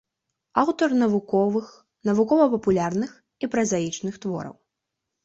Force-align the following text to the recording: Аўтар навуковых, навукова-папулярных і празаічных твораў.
Аўтар 0.61 0.93
навуковых, 1.01 1.67
навукова-папулярных 2.09 3.11
і 3.47 3.51
празаічных 3.53 4.19
твораў. 4.25 4.55